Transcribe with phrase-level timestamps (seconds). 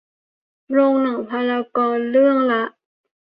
[0.71, 2.63] โรงหนังพารากอน เรื่องละ